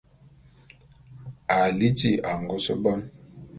À 1.55 1.59
liti 1.79 2.11
angôs 2.31 2.69
bone. 2.83 3.03